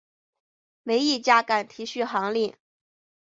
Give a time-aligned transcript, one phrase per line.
[0.81, 2.55] 没一家敢提续航力